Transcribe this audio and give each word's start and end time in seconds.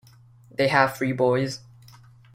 They 0.49 0.67
have 0.69 0.97
three 0.97 1.11
boys. 1.11 1.59